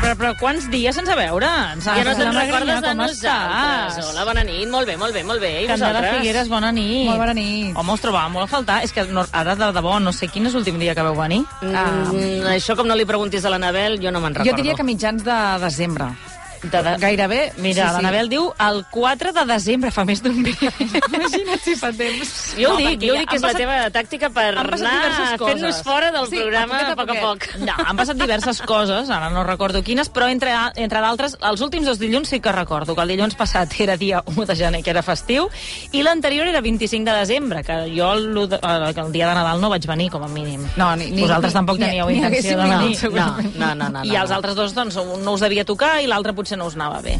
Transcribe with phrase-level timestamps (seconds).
[0.00, 1.84] però, però quants dies sense veure'ns?
[1.86, 3.96] Ja no te'n recordes de com nosaltres.
[3.96, 4.10] estàs?
[4.10, 5.52] Hola, bona nit, molt bé, molt bé, molt bé.
[5.64, 6.16] I Candela vosaltres?
[6.20, 7.06] Figueres, bona nit.
[7.08, 7.76] Molt bona nit.
[7.76, 8.80] Home, us trobàvem molt a faltar.
[8.86, 11.42] És que no, ara, de debò, no sé quin és l'últim dia que veu venir.
[11.62, 14.50] Mm, això com no li preguntis a l'Anabel, jo no me'n recordo.
[14.50, 16.12] Jo diria que mitjans de desembre.
[16.62, 16.96] De, de...
[16.98, 17.94] Gairebé, Mira, sí, sí.
[17.96, 20.72] l'Anabel diu el 4 de desembre, fa més d'un dia.
[20.78, 22.32] Imagina't si fa temps.
[22.58, 24.78] Jo ho No, dic, jo dic que és la passat- teva tàctica per anar
[25.38, 27.46] fent-nos fora del Sí, programa a poc a poc.
[27.62, 31.86] No, han passat diverses coses, ara no recordo quines, però entre, entre d'altres, els últims
[31.86, 34.90] dos dilluns sí que recordo, que el dilluns passat era dia 1 de gener, que
[34.90, 35.48] era festiu,
[35.92, 39.86] i l'anterior era 25 de desembre, que jo el, el dia de Nadal no vaig
[39.86, 40.64] venir, com a mínim.
[40.76, 43.54] No, ni- ni- Vosaltres ni- tampoc ni- teníeu ni intenció haguéssim de venir.
[43.58, 43.88] No, no, no.
[43.98, 46.66] no I els altres dos, doncs, un no us devia tocar i l'altre potser no
[46.66, 47.18] us anava bé.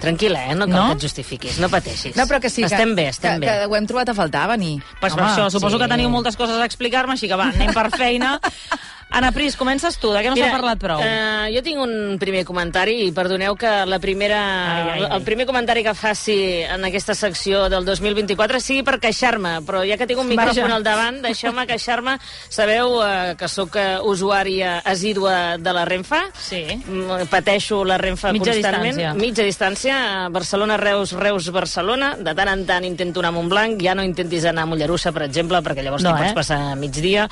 [0.00, 0.54] Tranquil·la, eh?
[0.54, 0.86] No cal No?
[0.88, 2.16] que et justifiquis, no pateixis.
[2.16, 3.46] No, però que sí, Estem que, bé, estem que, bé.
[3.46, 4.82] que ho hem trobat a faltar, venir.
[5.00, 5.82] Pues per Home, això, suposo sí.
[5.82, 8.38] que teniu moltes coses a explicar-me, així que va, anem per feina.
[9.10, 11.00] Ana Pris, comences tu, de què no s'ha parlat prou?
[11.02, 15.08] Uh, jo tinc un primer comentari i perdoneu que la primera, Ai, ai, ai.
[15.16, 19.96] el primer comentari que faci en aquesta secció del 2024 sigui per queixar-me, però ja
[19.98, 20.76] que tinc un micròfon Vaja.
[20.78, 22.14] al davant, deixeu-me queixar-me.
[22.48, 26.20] Sabeu uh, que sóc uh, usuària assídua de la Renfe?
[26.38, 26.62] Sí.
[26.78, 28.94] Mm, Pateixo la Renfe Mitja constantment.
[28.94, 29.14] distància.
[29.18, 29.98] Mitja distància.
[30.26, 32.14] a Barcelona, Reus, Reus, Barcelona.
[32.20, 33.82] De tant en tant intento anar a Montblanc.
[33.82, 36.30] Ja no intentis anar a Mollerussa, per exemple, perquè llavors No, t'hi eh?
[36.30, 37.26] pots passar migdia.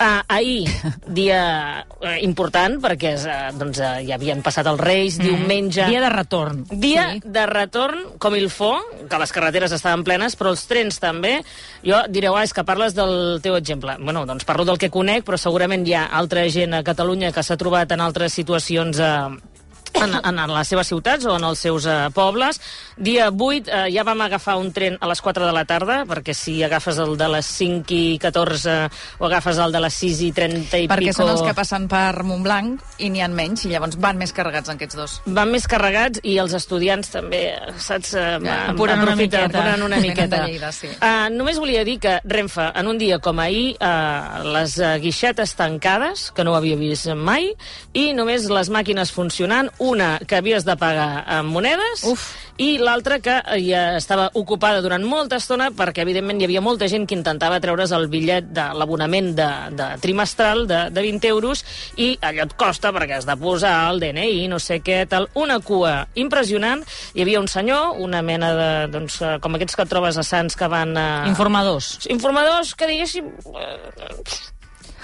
[0.00, 0.64] Uh, ahir,
[1.12, 5.26] dia uh, important, perquè uh, doncs, uh, ja havien passat els Reis, mm.
[5.26, 5.84] diumenge...
[5.92, 6.62] Dia de retorn.
[6.72, 7.20] Dia Sí.
[7.24, 8.70] de retorn, com il fo,
[9.10, 11.42] que les carreteres estaven plenes, però els trens també.
[11.84, 13.98] Jo direu, ah, és que parles del teu exemple.
[14.00, 17.44] Bueno, doncs parlo del que conec, però segurament hi ha altra gent a Catalunya que
[17.44, 18.96] s'ha trobat en altres situacions...
[19.04, 19.49] Eh,
[19.94, 22.60] en, en les seves ciutats o en els seus eh, pobles.
[22.96, 26.34] Dia 8 eh, ja vam agafar un tren a les 4 de la tarda, perquè
[26.36, 28.76] si agafes el de les 5 i 14
[29.18, 31.18] o agafes el de les 6 i 30 i Perquè pico...
[31.22, 34.70] són els que passen per Montblanc i n'hi han menys, i llavors van més carregats
[34.72, 35.16] aquests dos.
[35.26, 37.42] van més carregats i els estudiants també,
[37.78, 39.46] saps, uh, Ja, apuren una miqueta.
[39.48, 40.44] apuren una miqueta.
[40.46, 40.88] Lleida, sí.
[41.00, 45.54] Uh, només volia dir que Renfe, en un dia com ahir, uh, les uh, guixetes
[45.58, 47.50] tancades, que no ho havia vist mai,
[47.96, 52.26] i només les màquines funcionant, una que havies de pagar amb monedes, Uf.
[52.60, 56.88] i l'altra que eh, ja estava ocupada durant molta estona perquè, evidentment, hi havia molta
[56.92, 59.48] gent que intentava treure's el bitllet de l'abonament de,
[59.78, 61.64] de trimestral de, de 20 euros
[61.96, 65.30] i allò et costa perquè has de posar el DNI, no sé què, tal.
[65.40, 66.84] Una cua impressionant.
[67.16, 68.70] Hi havia un senyor, una mena de...
[68.92, 70.92] Doncs, eh, com aquests que trobes a Sants que van...
[71.00, 71.08] A...
[71.32, 71.94] Informadors.
[72.12, 73.32] Informadors que diguéssim...
[73.56, 74.48] eh,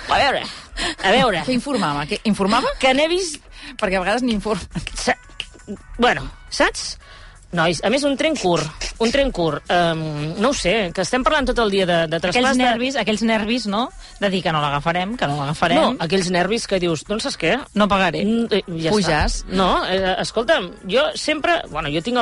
[0.06, 0.43] A veure,
[1.03, 2.04] a veure, Què informava?
[2.06, 2.69] Què informava?
[2.78, 3.41] que n'he vist...
[3.75, 4.84] Perquè a vegades n'informa.
[4.94, 5.16] Sa...
[5.99, 6.94] Bueno, saps?
[7.56, 10.00] Nois, a més, un tren curt, un tren curt, um,
[10.40, 12.40] no ho sé, que estem parlant tot el dia de, de traspàs...
[12.42, 13.82] Aquells de- nervis, aquells nervis, no?,
[14.20, 17.36] de dir que no l'agafarem, que no No, l'agafarem, aquells nervis que dius, doncs saps
[17.42, 17.54] què?
[17.76, 18.22] no pagaré.
[18.24, 19.40] Mm, eh, ja Puges.
[19.44, 19.52] Està.
[19.58, 21.58] No, eh, escolta'm, jo sempre...
[21.68, 22.16] Bueno, jo tinc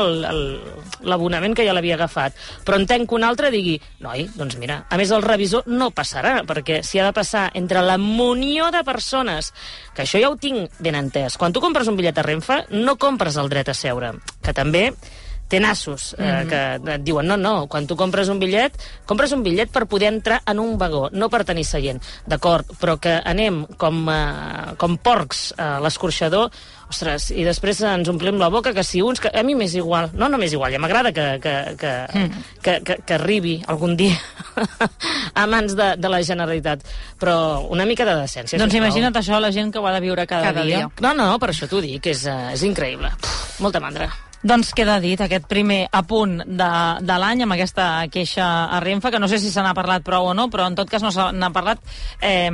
[1.04, 2.34] l'abonament que ja l'havia agafat,
[2.66, 6.41] però entenc que un altre digui, noi, doncs mira, a més el revisor no passarà,
[6.48, 9.52] perquè si ha de passar entre la munió de persones,
[9.94, 11.38] que això ja ho tinc ben entès.
[11.38, 14.88] Quan tu compres un bitllet a Renfe, no compres el dret a seure, que també
[15.54, 16.50] té nassos eh, Mhm.
[16.50, 18.75] que et diuen no, no, quan tu compres un bitllet
[19.06, 22.98] compres un bitllet per poder entrar en un vagó no per tenir seient, d'acord però
[22.98, 26.50] que anem com, eh, com porcs a l'escorxador
[26.91, 29.19] ostres, i després ens omplim la boca que si uns...
[29.19, 32.42] Que, a mi m'és igual, no, no m'és igual, ja m'agrada que, que, que, Mm.
[32.62, 34.19] que, que, que arribi algun dia
[35.34, 36.84] a mans de, de la Generalitat,
[37.19, 38.59] però una mica de decència.
[38.60, 40.84] Doncs imagina't això, la gent que ho ha de viure cada, Cada dia.
[41.00, 43.10] No, no, per això t'ho dic, és, eh, és increïble.
[43.21, 44.10] Pff, molta mandra.
[44.44, 49.21] Doncs queda dit aquest primer apunt de, de l'any amb aquesta queixa a Renfe, que
[49.22, 51.31] no sé si se n'ha parlat prou o no, però en tot cas no se
[51.32, 51.81] n'ha parlat...
[52.21, 52.50] Eh,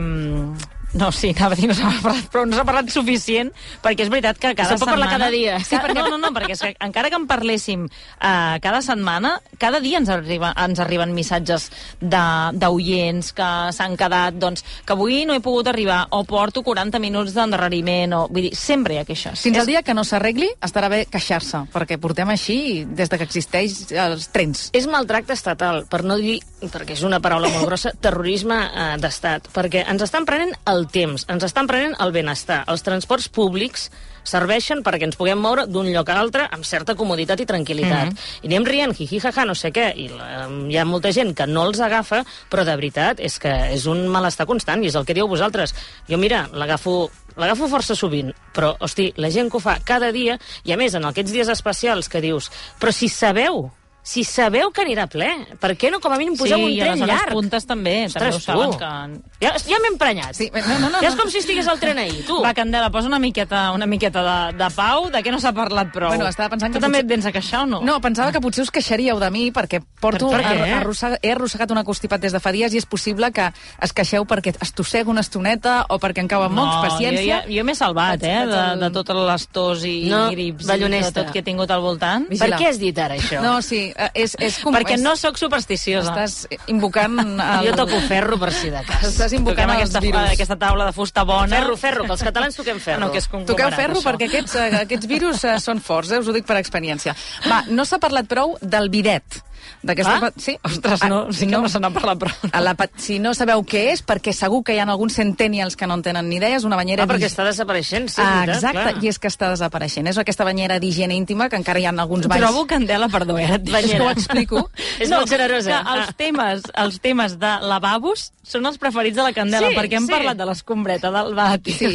[0.94, 3.52] no, sí, anava a dir no s'ha parlat, però no s'ha parlat suficient,
[3.82, 5.06] perquè és veritat que cada Se pot setmana...
[5.06, 5.58] parlar cada dia.
[5.62, 9.36] Sí, perquè, no, no, no, perquè és que encara que en parléssim eh, cada setmana,
[9.62, 11.68] cada dia ens, arriba, ens arriben missatges
[12.00, 16.98] de- d'oients que s'han quedat, doncs, que avui no he pogut arribar, o porto 40
[17.02, 18.22] minuts d'endarreriment, o...
[18.30, 19.40] Vull dir, sempre hi ha queixes.
[19.46, 23.18] Fins És- al dia que no s'arregli, estarà bé queixar-se, perquè portem així des de
[23.20, 24.68] que existeix els trens.
[24.74, 29.48] És maltracte estatal, per no dir, perquè és una paraula molt grossa, terrorisme eh, d'estat,
[29.54, 32.62] perquè ens estan prenent el temps, ens estan prenent el benestar.
[32.70, 33.90] Els transports públics
[34.26, 38.12] serveixen perquè ens puguem moure d'un lloc a altre amb certa comoditat i tranquil·litat.
[38.42, 41.48] I anem rient, jiji, jaja, no sé què, i la, hi ha molta gent que
[41.48, 42.22] no els agafa,
[42.52, 45.74] però de veritat és que és un malestar constant, i és el que dieu vosaltres.
[46.08, 47.10] Jo, mira, l'agafo
[47.40, 50.36] l'agafo força sovint, però, hosti, la gent que ho fa cada dia,
[50.66, 52.50] i a més, en aquests dies especials que dius,
[52.80, 53.70] però si sabeu
[54.02, 55.28] si sabeu que anirà ple,
[55.60, 57.34] per què no com a mínim poseu sí, un i a tren les zones llarg?
[57.36, 58.78] puntes també, també ho Ostres, saben tu.
[58.80, 59.29] que...
[59.40, 60.34] Ja, ja m'he emprenyat.
[60.36, 62.36] Sí, no, no, no, ja és com si estigués al tren ahir, tu.
[62.44, 65.88] Va, Candela, posa una miqueta, una miqueta de, de pau, de què no s'ha parlat
[65.94, 66.10] prou.
[66.12, 67.80] Bueno, estava pensant tu que també potser- et vens a queixar o no?
[67.80, 70.58] No, pensava que potser us queixaríeu de mi perquè porto, Per- per què?
[70.66, 73.48] arro- arrossega, he arrossegat una constipat des de fa dies i és possible que
[73.80, 77.40] es queixeu perquè estossego una estoneta o perquè em cauen no, mocs, paciència.
[77.48, 80.68] Jo, jo m'he salvat, Vaig- eh, vaig de, de totes les tos i No, grips
[80.68, 82.28] i de tot que he tingut al voltant.
[82.28, 82.56] Vigila.
[82.58, 83.40] Per què has dit ara això?
[83.40, 84.36] No, sí, eh, és...
[84.38, 86.12] és com, Perquè és, no sóc supersticiosa.
[86.12, 87.16] Estàs invocant...
[87.40, 87.70] El...
[87.70, 89.04] Jo toco ferro per si de cas.
[89.08, 90.30] Estàs Toquem invocant aquesta, virus.
[90.34, 91.54] aquesta taula de fusta bona.
[91.56, 93.00] Ferro, ferro, que els catalans toquem ferro.
[93.06, 94.06] No, que és Toqueu ferro això.
[94.08, 96.18] perquè aquests, eh, aquests virus eh, són forts, eh?
[96.18, 97.14] us ho dic per experiència.
[97.48, 99.42] Va, no s'ha parlat prou del bidet.
[99.82, 100.30] D'aquesta Ah?
[100.36, 102.50] Sí, Ostres, no, sí que no, se n'ha parlat prou.
[102.52, 105.86] A la, si no sabeu què és, perquè segur que hi ha alguns centennials que
[105.88, 107.06] no en tenen ni idea, és una banyera...
[107.06, 109.04] Ah, perquè està desapareixent, sí, ah, veritat, exacte, clar.
[109.04, 110.10] i és que està desapareixent.
[110.10, 112.44] És aquesta banyera d'higiene íntima que encara hi ha alguns banys.
[112.44, 113.74] Trobo, Candela, perdó, eh, dic.
[113.80, 114.64] És que ho explico.
[115.02, 115.80] És molt generosa.
[115.80, 119.98] Que els, temes, els temes de lavabos són els preferits de la Candela, Sí, perquè
[120.00, 120.12] hem sí.
[120.12, 121.76] parlat de l'escombreta, del vàter...
[121.76, 121.90] Sí,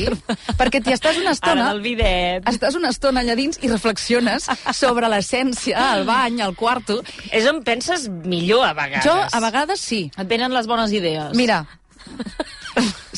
[0.59, 1.65] perquè t'hi estàs una estona...
[1.65, 2.47] Ara del bidet...
[2.49, 4.47] Estàs una estona allà dins i reflexiones
[4.77, 7.01] sobre l'essència, el bany, el quarto.
[7.35, 9.05] És on penses millor, a vegades.
[9.05, 10.05] Jo, a vegades, sí.
[10.17, 11.31] Et venen les bones idees.
[11.37, 11.63] Mira,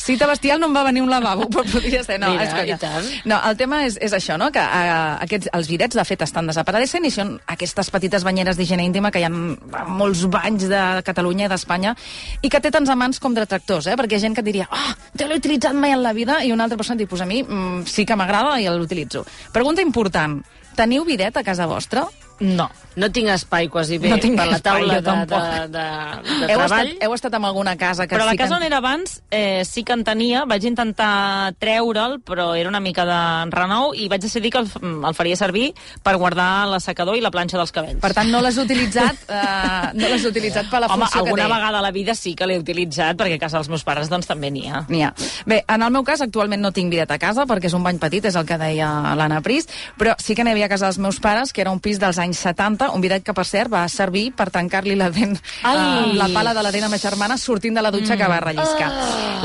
[0.08, 2.18] cita bestial no em va venir un lavabo, però podria ser.
[2.22, 3.06] No, Mira, i tant.
[3.28, 4.48] No, el tema és, és això, no?
[4.54, 8.86] que uh, aquests, els bidets, de fet, estan desapareixent i són aquestes petites banyeres d'higiene
[8.88, 11.94] íntima que hi ha a molts banys de Catalunya i d'Espanya
[12.42, 13.98] i que té tants amants com detractors, eh?
[14.00, 16.14] perquè hi ha gent que et diria ah, oh, jo l'he utilitzat mai en la
[16.16, 18.68] vida i una altra persona et diu, pues a mi mm, sí que m'agrada i
[18.72, 19.26] l'utilitzo.
[19.52, 20.40] Pregunta important,
[20.78, 22.06] teniu bidet a casa vostra?
[22.40, 22.70] No.
[22.98, 25.70] No tinc espai quasi bé No tinc per la espai, taula jo de, de, tampoc.
[25.70, 26.88] de, de Heu treball.
[26.90, 28.42] estat, heu estat en alguna casa que Però la sí que...
[28.44, 32.80] casa on era abans eh, sí que en tenia, vaig intentar treure'l, però era una
[32.80, 33.18] mica de
[33.54, 35.70] renou i vaig decidir que el, el faria servir
[36.02, 38.00] per guardar l'assecador i la planxa dels cabells.
[38.02, 41.48] Per tant, no l'has utilitzat, uh, no l'has utilitzat per la Home, funció alguna que
[41.48, 41.54] té.
[41.54, 44.26] vegada a la vida sí que l'he utilitzat, perquè a casa dels meus pares doncs
[44.26, 44.82] també n'hi ha.
[44.88, 45.12] N'hi ha.
[45.46, 47.98] Bé, en el meu cas, actualment no tinc bidet a casa, perquè és un bany
[48.02, 49.68] petit, és el que deia l'Anna Pris,
[49.98, 52.18] però sí que n'hi havia a casa dels meus pares, que era un pis dels
[52.18, 55.78] anys 70, un bidet que, per cert, va servir per tancar-li la dent, Ai!
[55.78, 58.18] uh, la pala de la dent a ma germana sortint de la dutxa mm.
[58.18, 58.92] que va relliscar.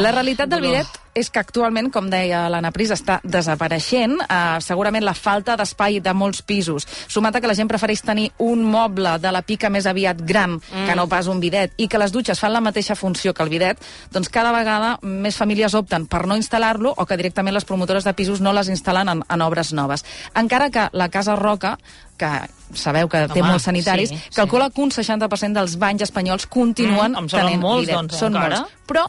[0.04, 4.16] La realitat del bidet és que actualment, com deia l'Anna Pris, està desapareixent.
[4.24, 8.30] Uh, segurament la falta d'espai de molts pisos, sumat a que la gent prefereix tenir
[8.44, 10.86] un moble de la pica més aviat gran mm.
[10.88, 13.52] que no pas un bidet, i que les dutxes fan la mateixa funció que el
[13.54, 13.82] bidet,
[14.14, 18.14] doncs cada vegada més famílies opten per no instal·lar-lo o que directament les promotores de
[18.18, 20.06] pisos no les instal·len en, en obres noves.
[20.36, 21.78] Encara que la Casa Roca
[22.18, 22.30] que
[22.78, 26.46] sabeu que té Home, molts sanitaris, sí, sí, calcula que un 60% dels banys espanyols
[26.46, 27.96] continuen Mm, tenint molts, bidet.
[27.96, 28.62] doncs, Són encara.
[28.62, 28.74] molts.
[28.88, 29.06] Però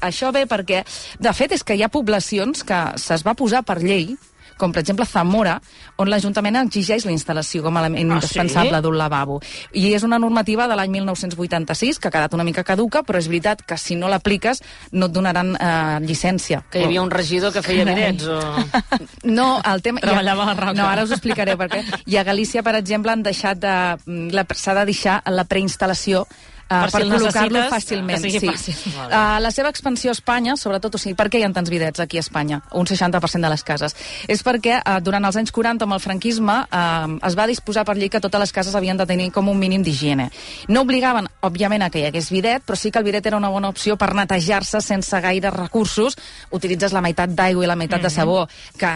[0.00, 0.84] això ve perquè,
[1.18, 4.16] de fet, és que hi ha poblacions que se's va posar per llei,
[4.56, 5.58] com per exemple Zamora,
[6.00, 8.82] on l'Ajuntament exigeix la instal·lació com a element Ah, indispensable sí?
[8.86, 9.34] d'un lavabo.
[9.76, 13.28] I és una normativa de l'any 1986 que ha quedat una mica caduca, però és
[13.28, 14.62] veritat que si no l'apliques
[14.92, 16.62] no et donaran eh, llicència.
[16.72, 18.40] Que hi havia un regidor que feia bidets o...
[19.24, 20.00] No, el tema...
[20.00, 20.72] Treballava a la Roca.
[20.80, 21.84] No, ara us ho explicaré per què.
[22.06, 23.76] I a Galícia, per exemple, han deixat de...
[24.06, 26.24] mm, la- S'ha de deixar la preinstal·lació
[26.66, 28.16] Per per si col·locar-lo fàcilment.
[28.16, 28.48] que sigui sí.
[28.50, 28.94] fàcil.
[29.06, 32.02] Uh, la seva expansió a Espanya, sobretot, o sigui, per què hi ha tants bidets
[32.02, 32.58] aquí a Espanya?
[32.74, 33.94] Un 60% de les cases.
[34.26, 37.94] És perquè uh, durant els anys 40, amb el franquisme, uh, es va disposar per
[37.94, 40.26] llei que totes les cases havien de tenir com un mínim d'higiene.
[40.66, 43.52] No obligaven, òbviament, a que hi hagués bidet, però sí que el bidet era una
[43.54, 46.18] bona opció per netejar-se sense gaire recursos.
[46.50, 48.42] Utilitzes la meitat d'aigua i la meitat de sabó,
[48.74, 48.92] que,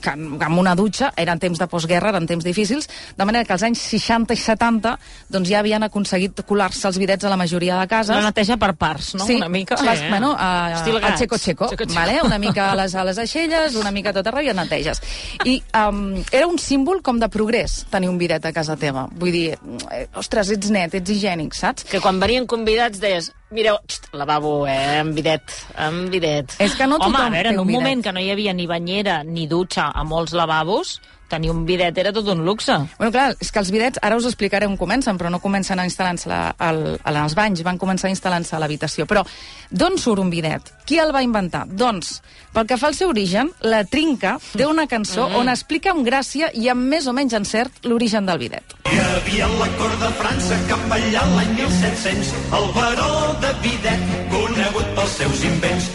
[0.00, 3.68] que amb una dutxa eren temps de postguerra, eren temps difícils, de manera que als
[3.68, 4.96] anys 60 i 70
[5.28, 8.14] doncs ja havien aconseguit colar-se els bidets a la majoria de cases.
[8.16, 9.26] La neteja per parts, no?
[9.26, 9.76] Sí, Una mica.
[9.76, 10.08] Sí, eh?
[10.08, 11.20] bueno, a, gats.
[11.20, 11.94] xeco-xeco, Xeco-xeco.
[11.94, 12.20] vale?
[12.22, 15.02] una mica a les, a les aixelles, una mica a tot arreu i et neteges.
[15.44, 19.08] I um, era un símbol com de progrés tenir un bidet a casa teva.
[19.16, 19.58] Vull dir,
[19.92, 21.84] eh, ostres, ets net, ets higiènic, saps?
[21.90, 26.54] Que quan venien convidats deies, mireu, xt, lavabo, eh, amb bidet, amb bidet.
[26.58, 27.80] És que no Home, a veure, en un bidet.
[27.80, 31.96] moment que no hi havia ni banyera ni dutxa a molts lavabos, tenir un bidet
[31.98, 32.72] era tot un luxe.
[32.98, 35.84] Bueno, clar, és que els bidets, ara us explicaré on comencen, però no comencen a
[35.86, 39.06] instal·lar-se la- al- a als banys, van començar a instal·lar-se a l'habitació.
[39.06, 39.24] Però
[39.70, 40.72] d'on surt un bidet?
[40.86, 41.66] Qui el va inventar?
[41.66, 46.06] Doncs, pel que fa al seu origen, la Trinca té una cançó on explica amb
[46.06, 48.62] gràcia i amb més o menys encert l'origen del bidet.
[48.86, 54.00] Hi havia a la cort de França cap allà l'any 1700 el baró de Bidet,
[54.30, 55.90] conegut pels seus invents.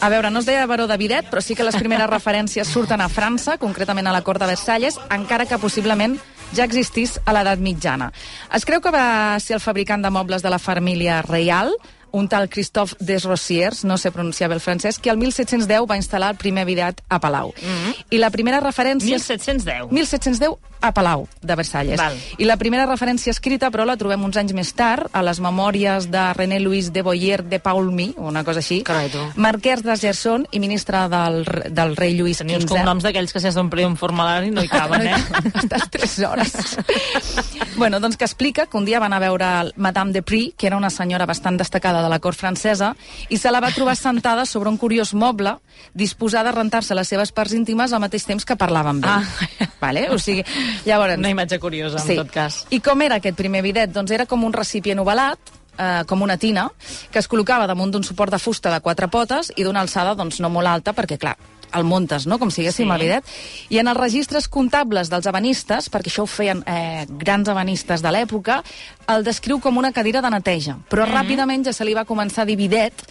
[0.00, 3.00] A veure, no es deia baró de bidet, però sí que les primeres referències surten
[3.00, 6.18] a França, concretament a la cort de Versalles, encara que possiblement
[6.54, 8.10] ja existís a l'edat mitjana.
[8.54, 11.72] Es creu que va ser el fabricant de mobles de la família reial,
[12.14, 16.30] un tal Christophe Desrosiers, no sé pronunciar bé el francès, que el 1710 va instal·lar
[16.30, 17.50] el primer bidet a Palau.
[17.50, 18.04] Mm -hmm.
[18.10, 19.18] I la primera referència...
[19.18, 19.90] 1710.
[19.90, 20.54] 1710
[20.84, 21.96] a Palau de Versalles.
[21.98, 22.16] Val.
[22.36, 26.10] I la primera referència escrita, però, la trobem uns anys més tard, a les memòries
[26.12, 29.22] de René Louis de Boyer de Paulmy, una cosa així, Carai, tu.
[29.40, 31.40] marquès de Gerson i ministre del,
[31.70, 32.76] del rei Lluís Tenia uns XV.
[32.76, 35.16] cognoms d'aquells que si has d'omplir un formulari no hi caben, eh?
[35.62, 36.76] Estàs tres hores.
[37.80, 40.76] bueno, doncs que explica que un dia van a veure Madame de Prix, que era
[40.76, 42.92] una senyora bastant destacada de la cort francesa,
[43.32, 45.56] i se la va trobar sentada sobre un curiós moble,
[45.94, 49.24] disposada a rentar-se les seves parts íntimes al mateix temps que parlava amb ell.
[49.24, 49.68] Ah.
[49.84, 50.08] Vale?
[50.14, 50.44] O sigui,
[50.86, 51.18] llavors...
[51.18, 52.64] Una imatge curiosa, en tot cas.
[52.70, 53.92] I com era aquest primer bidet?
[53.94, 56.68] Doncs era com un recipient ovalat, eh, com una tina,
[57.10, 60.40] que es col·locava damunt d'un suport de fusta de quatre potes i d'una alçada doncs,
[60.40, 61.36] no molt alta, perquè, clar,
[61.74, 62.38] el muntes, no?
[62.38, 62.92] com si haguéssim Sí.
[62.92, 63.24] el bidet.
[63.68, 68.10] I en els registres comptables dels ebanistes, perquè això ho feien eh, grans ebanistes de
[68.14, 68.62] l'època,
[69.08, 70.78] el descriu com una cadira de neteja.
[70.90, 73.04] Però ràpidament ja se li va començar a dir bidet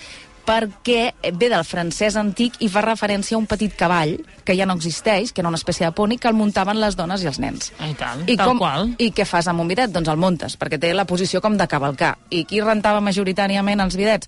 [0.44, 4.76] perquè ve del francès antic i fa referència a un petit cavall, que ja no
[4.76, 7.72] existeix, que era una espècie de poni, que el muntaven les dones i els nens.
[7.80, 8.92] I tant, I, tal com, qual.
[9.00, 9.94] I què fas amb un bidet?
[9.96, 12.18] Doncs el muntes, perquè té la posició com de cavalcar.
[12.30, 14.28] I qui rentava majoritàriament els bidets?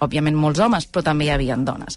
[0.00, 1.96] Òbviament molts homes, però també hi havia dones.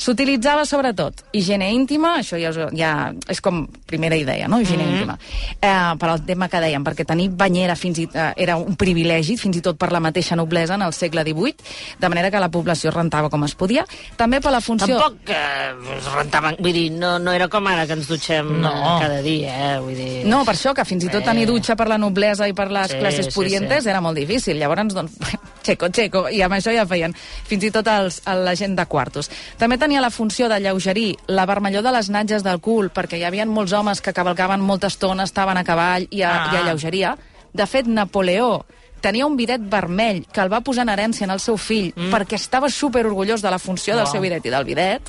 [0.00, 4.60] S'utilitzava sobretot higiene íntima, això ja, us- ja és com primera idea, no?
[4.60, 4.94] Higiene mm -hmm.
[4.96, 5.18] íntima.
[5.60, 9.36] Eh, per al tema que dèiem, perquè tenir banyera fins i, eh, era un privilegi,
[9.36, 11.54] fins i tot per la mateixa noblesa en el segle XVIII,
[11.98, 13.84] de manera que la població rentava com es podia.
[14.16, 14.98] També per la funció...
[14.98, 16.56] Tampoc eh, es rentaven...
[16.58, 18.68] Vull dir, no, no era com ara que ens dutxem No.
[18.70, 19.80] eh, cada dia, eh?
[19.80, 20.24] Vull dir...
[20.26, 22.90] No, per això, que fins i tot tenir dutxa per la noblesa i per les
[22.90, 23.88] Sí, classes sí, pudientes sí.
[23.90, 24.56] era molt difícil.
[24.58, 25.12] Llavors, doncs,
[25.66, 27.14] xeco, xeco, i amb això ja feien
[27.48, 29.30] fins i tot els, la gent de quartos.
[29.58, 33.24] També tenia la funció de lleugerir la vermellor de les natges del cul, perquè hi
[33.24, 36.54] havia molts homes que cavalcaven molta estona, estaven a cavall i, a, Ah.
[36.54, 37.16] i alleugeria.
[37.52, 38.64] De fet, Napoleó
[39.00, 42.10] tenia un bidet vermell que el va posar en herència en el seu fill mm.
[42.12, 44.12] perquè estava super orgullós de la funció del Uau.
[44.12, 45.08] seu bidet i del bidet.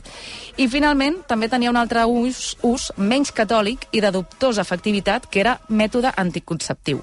[0.58, 5.42] I finalment també tenia un altre ús, ús menys catòlic i de dubtosa efectivitat, que
[5.44, 7.02] era mètode anticonceptiu.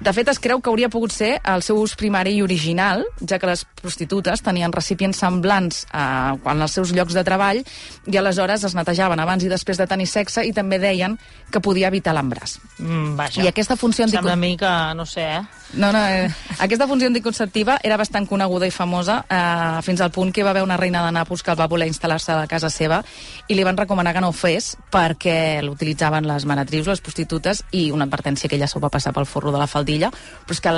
[0.00, 3.36] De fet, es creu que hauria pogut ser el seu ús primari i original, ja
[3.38, 7.60] que les prostitutes tenien recipients semblants a, en els seus llocs de treball
[8.08, 11.18] i aleshores es netejaven abans i després de tenir sexe i també deien
[11.52, 12.56] que podia evitar l'embràs.
[12.78, 13.42] Mm, vaja.
[13.44, 15.42] I aquesta funció Sembla a anticon- mi que, no sé, eh?
[15.74, 20.32] no, no, eh, aquesta funció anticonceptiva era bastant coneguda i famosa eh, fins al punt
[20.32, 22.70] que va haver una reina de Nàpols que el va voler instal·lar-se a la casa
[22.72, 23.02] seva
[23.48, 27.90] i li van recomanar que no ho fes perquè l'utilitzaven les manatrius, les prostitutes i
[27.92, 30.70] una advertència que ella s'ho va passar pel forro de la faldilla però és que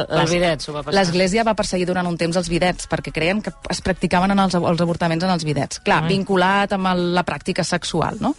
[0.97, 4.55] l'Església va perseguir durant un temps els bidets perquè creien que es practicaven en els,
[4.55, 5.81] els avortaments en els bidets.
[5.85, 6.09] Clar, Ah.
[6.09, 8.35] vinculat amb el, la pràctica sexual, no?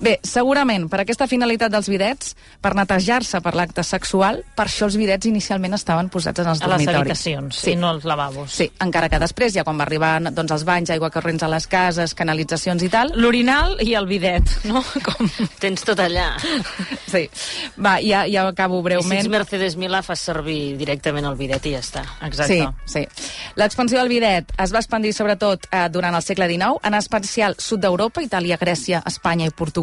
[0.00, 4.96] Bé, segurament, per aquesta finalitat dels bidets, per netejar-se per l'acte sexual, per això els
[4.96, 7.00] bidets inicialment estaven posats en els A les dormitoris.
[7.00, 7.72] habitacions, Sí.
[7.72, 8.50] i no als lavabos.
[8.52, 11.66] Sí, encara que després, ja quan va arribar doncs, els banys, aigua corrents a les
[11.66, 13.12] cases, canalitzacions i tal...
[13.14, 14.82] L'orinal i el bidet, no?
[15.06, 15.28] Com...
[15.60, 16.36] Tens tot allà.
[17.06, 17.28] Sí.
[17.78, 19.18] Va, ja, ja acabo I si breument.
[19.20, 22.02] ets Mercedes Milà, fas servir directament el bidet i ja està.
[22.22, 22.66] Exacte.
[22.86, 23.32] Sí, sí.
[23.56, 27.80] L'expansió del bidet es va expandir sobretot eh, durant el segle XIX, en especial sud
[27.80, 29.81] d'Europa, Itàlia, Grècia, Espanya i Portugal.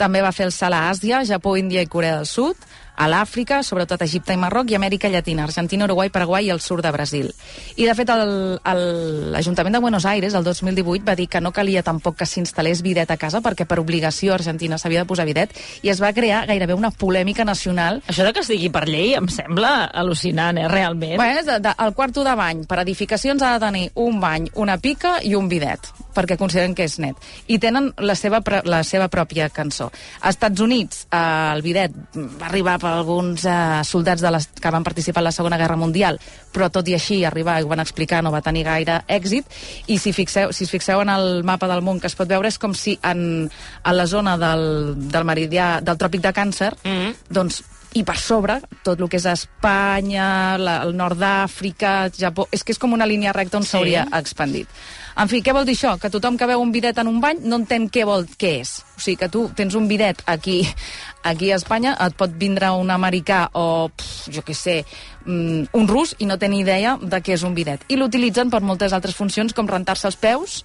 [0.00, 2.56] També va fer el salt a Àsia, Japó, Índia i Corea del Sud,
[2.96, 6.60] a l'Àfrica, sobretot a Egipte i Marroc, i Amèrica Llatina, Argentina, Uruguai, Paraguai i el
[6.60, 7.30] sud de Brasil.
[7.76, 12.18] I, de fet, l'Ajuntament de Buenos Aires, el 2018, va dir que no calia tampoc
[12.20, 15.92] que s'instal·lés bidet a casa, perquè per obligació a Argentina s'havia de posar bidet, i
[15.92, 19.28] es va crear gairebé una polèmica nacional Això de que es digui per llei em
[19.30, 21.16] sembla al·lucinant, eh, realment.
[21.20, 24.78] Bé, de, de, el quarto de bany per edificacions ha de tenir un bany, una
[24.82, 27.18] pica i un bidet, perquè consideren que és net.
[27.46, 29.90] I tenen la seva, la seva pròpia cançó.
[30.20, 31.20] Als Estats Units, eh,
[31.54, 35.34] el bidet va arribar per alguns eh, soldats de les, que van participar en la
[35.36, 36.18] Segona Guerra Mundial,
[36.52, 39.46] però tot i així arribar, ho van explicar, no va tenir gaire èxit,
[39.86, 42.48] i si, fixeu, si us fixeu en el mapa del món que es pot veure,
[42.48, 44.64] és com si en, en la zona del,
[45.10, 47.14] del meridià, del tròpic de Càncer, Mhm.
[47.30, 47.62] doncs
[47.98, 52.46] i per sobre, tot el que és Espanya, la, el nord d'Àfrica, Japó...
[52.54, 53.72] És que és com una línia recta on Sí.
[53.72, 54.68] s'hauria expandit.
[55.20, 55.96] En fi, què vol dir això?
[55.98, 58.76] Que tothom que veu un bidet en un bany no entén què vol, què és.
[58.96, 60.62] O sigui, que tu tens un bidet aquí,
[61.26, 64.84] aquí a Espanya, et pot vindre un americà o, pff, jo què sé,
[65.26, 67.82] mm, un rus i no té ni idea de què és un bidet.
[67.88, 70.60] I l'utilitzen per moltes altres funcions, com rentar-se els peus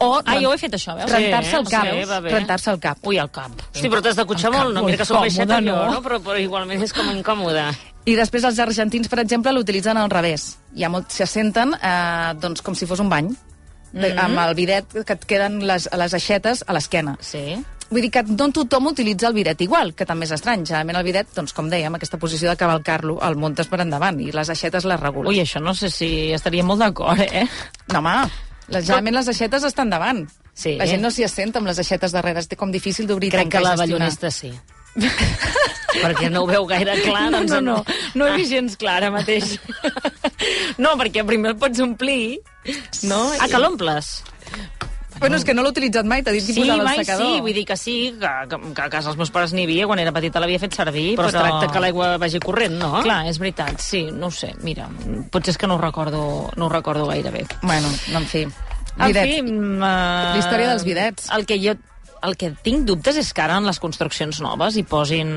[0.00, 1.10] o Ah, jo he fet, això, veus?
[1.10, 1.84] rentar-se el cap.
[1.84, 2.98] sí, rentar-se el cap.
[3.02, 3.50] Ui, el cap.
[3.74, 4.84] Hosti, però t'has de cotxar molt, no?
[4.84, 5.90] Mira que soc molt baixeta jo, no?
[5.94, 6.02] no?
[6.02, 7.64] Però, però igualment és com incòmode.
[8.08, 10.56] I després els argentins, per exemple, l'utilitzen al revés.
[10.74, 13.28] Hi ha molt, se senten eh, doncs, com si fos un bany,
[13.92, 14.18] de, Mhm.
[14.18, 17.16] amb el bidet que et queden les, les aixetes a l'esquena.
[17.20, 17.56] Sí.
[17.90, 20.60] Vull dir que no tothom utilitza el bidet igual, que també és estrany.
[20.66, 24.30] Generalment el bidet, doncs, com dèiem, aquesta posició de cavalcar-lo, el muntes per endavant i
[24.30, 25.30] les aixetes les regules.
[25.30, 27.46] Ui, això no sé si estaria molt d'acord, eh?
[27.92, 28.28] No, home,
[28.68, 30.24] les, generalment les aixetes estan davant.
[30.58, 30.76] Sí.
[30.80, 33.62] La gent no s'hi assenta amb les aixetes darrere, és com difícil d'obrir Crec que
[33.62, 34.52] la ballonista sí.
[35.98, 37.28] perquè no ho veu gaire clar.
[37.30, 39.56] No, doncs no, em- no, no he vist gens clara mateix.
[40.78, 42.38] No, perquè primer el pots omplir,
[43.08, 43.18] no?
[43.42, 44.10] Ah, que l'omples?
[45.20, 47.26] Bueno, és que no l'he utilitzat mai, t'ha dit que Sí, posava mai el secador.
[47.26, 49.86] sí, vull dir que sí, que, que, que a casa els meus pares n'hi havia,
[49.90, 51.28] quan era petita l'havia fet servir, Però, però...
[51.28, 53.02] es tracta que l'aigua vagi corrent, no?
[53.02, 54.88] Clar, és veritat, sí, no ho sé, mira,
[55.30, 57.46] potser és que no ho recordo, no ho recordo gaire bé.
[57.62, 58.46] Bueno, no, en fi.
[58.98, 61.28] En fi, uh, La història dels bidets.
[61.36, 61.76] El que jo
[62.22, 65.28] el que tinc dubtes és que ara en les construccions noves hi posin,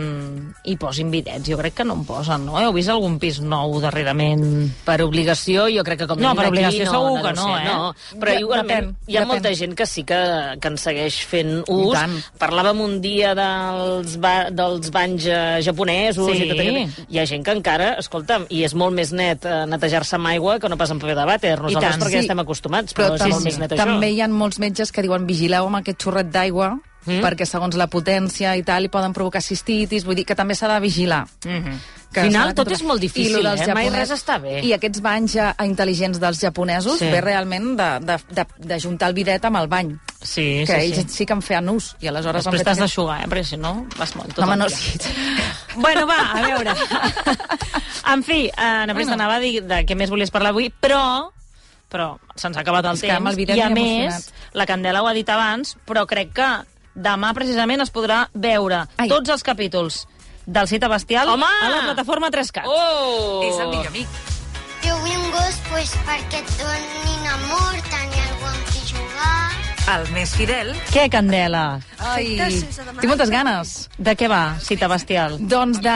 [0.65, 1.45] hi posin bidets.
[1.49, 2.57] Jo crec que no en posen, no?
[2.59, 4.43] Heu vist algun pis nou darrerament?
[4.85, 7.61] Per obligació, jo crec que com No, per obligació no, segur no que no, ser,
[7.61, 7.65] eh?
[7.71, 8.19] No.
[8.21, 9.27] Però Ja, igualment depèn, hi ha depèn.
[9.33, 10.19] molta gent que sí que,
[10.61, 11.93] que en segueix fent ús.
[11.97, 12.17] tant.
[12.41, 16.43] Parlàvem un dia dels, ba dels banys eh, japonesos Sí.
[16.43, 16.85] i tot allò.
[17.09, 20.59] Hi ha gent que encara, escolta'm, i és molt més net eh, netejar-se amb aigua
[20.59, 21.55] que no pas amb paper de vàter.
[21.61, 22.25] Nosaltres perquè sí.
[22.25, 24.13] estem acostumats, Però però, és molt més net també això.
[24.15, 27.21] hi ha molts metges que diuen vigileu amb aquest xorret d'aigua mm.
[27.23, 30.67] perquè segons la potència i tal hi poden provocar cistitis, vull dir que també s'ha
[30.73, 31.25] de vigilar.
[31.45, 31.79] Mm -hmm.
[32.13, 33.73] Al final tot és molt difícil, eh?
[33.73, 34.59] Mai japonès- res està bé.
[34.65, 37.05] I aquests banys ja intel·ligents dels japonesos Sí.
[37.05, 39.97] ve realment de, de, de, de juntar el bidet amb el bany.
[40.21, 41.05] Sí, que sí, ells sí.
[41.07, 41.95] sí que en feien ús.
[42.01, 43.27] I aleshores Després t'has d'aixugar, eh?
[43.29, 44.99] Perquè si no vas molt tot No, home, no, sí.
[45.77, 46.71] Bueno, va, a veure.
[48.13, 49.13] en fi, eh, Presta Bueno.
[49.13, 51.31] anava a dir de què més volies parlar avui, però
[51.91, 54.53] però se'ns ha acabat el És que amb temps el i a més, emocionat.
[54.53, 56.47] la Candela ho ha dit abans, però crec que
[56.95, 59.09] demà precisament es podrà veure Ai.
[59.11, 60.05] tots els capítols
[60.45, 61.45] del Cita Bestial Home!
[61.45, 62.65] a la plataforma 3CAT.
[62.65, 63.41] Oh!
[63.45, 64.07] És el millor amic.
[64.81, 67.00] Jo vull un gos pues, perquè et donin
[69.91, 70.69] El més fidel.
[70.87, 71.81] Què, Candela?
[71.99, 73.73] Ai, tinc moltes ganes.
[73.99, 75.35] De què va, Cita Bestial?
[75.51, 75.95] Doncs de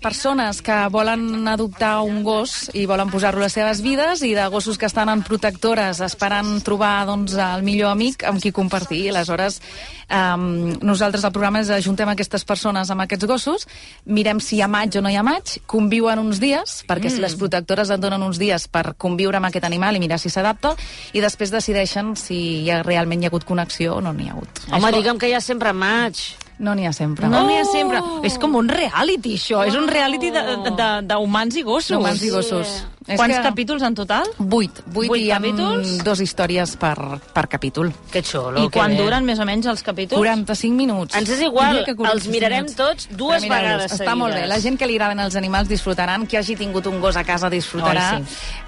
[0.00, 4.46] persones que volen adoptar un gos i volen posar-lo a les seves vides i de
[4.48, 9.02] gossos que estan en protectores esperant trobar doncs, el millor amic amb qui compartir.
[9.04, 9.60] I aleshores
[10.08, 13.68] um, nosaltres al programa és ajuntem aquestes persones amb aquests gossos,
[14.06, 17.24] mirem si hi ha maig o no hi ha maig, conviuen uns dies, perquè mm.
[17.24, 20.74] les protectores et donen uns dies per conviure amb aquest animal i mirar si s'adapta,
[21.12, 24.38] i després decideixen si hi ha, realment hi ha hagut connexió o no n'hi ha
[24.38, 24.64] hagut.
[24.70, 26.22] Home, digue'm que hi ha sempre maig.
[26.58, 27.28] No n'hi ha sempre.
[27.28, 28.00] No n'hi ha sempre.
[28.22, 29.66] És com un reality, això.
[29.66, 31.96] És un reality de- de- d'humans i gossos.
[31.98, 32.84] Humans i gossos.
[33.06, 34.24] És Quants que- capítols en total?
[34.38, 34.70] Vuit.
[34.86, 35.98] Vuit, Vuit i capítols?
[36.04, 36.96] dos històries per,
[37.34, 37.92] per capítol.
[38.10, 40.16] Que xulo, I quan duren més o menys els capítols?
[40.18, 41.14] 45 minuts.
[41.14, 42.76] Ens és igual, Diria que 45 els mirarem minuts.
[42.76, 43.72] tots dues mirar-los.
[43.72, 44.40] vegades Està molt bé.
[44.40, 44.48] seguides.
[44.56, 47.50] La gent que li agraden els animals disfrutaran, qui hagi tingut un gos a casa
[47.50, 48.16] disfrutarà.
[48.16, 48.24] Oi,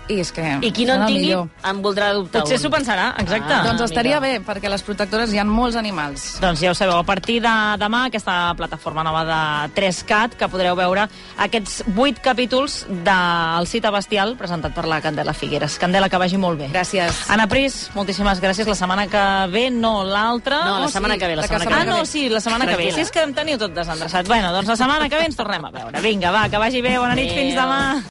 [0.09, 1.49] I és que I qui no en tingui, millor.
[1.64, 3.53] en voldrà adoptar Potser s'ho pensarà, exacte.
[3.53, 4.38] Ah, doncs estaria mira.
[4.38, 6.38] bé, perquè les protectores hi ha molts animals.
[6.40, 10.77] Doncs ja ho sabeu, a partir de demà, aquesta plataforma nova de 3CAT, que podreu
[10.77, 11.09] veure
[11.39, 15.79] aquests vuit capítols del Cita Bestial, presentat per la Candela Figueres.
[15.79, 16.69] Candela, que vagi molt bé.
[16.73, 17.25] Gràcies.
[17.29, 18.67] Anna Pris, moltíssimes gràcies.
[18.67, 20.65] La setmana que ve, no l'altra.
[20.65, 21.91] No, la Oh, setmana sí, que ve, la la setmana que que Ah, ve.
[22.01, 22.85] no, sí, la setmana que ve.
[22.85, 22.95] Tranquil·la.
[22.95, 24.27] Si és que em teniu tot desendreçat.
[24.27, 26.01] Bueno, doncs la setmana que ve ens tornem a veure.
[26.01, 26.99] Vinga, va, que vagi bé.
[26.99, 27.62] Bona nit, fins Adéu.
[27.62, 28.03] demà.